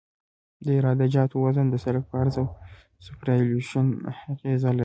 [0.65, 2.47] د عراده جاتو وزن د سرک په عرض او
[3.05, 3.87] سوپرایلیویشن
[4.31, 4.79] اغیزه لري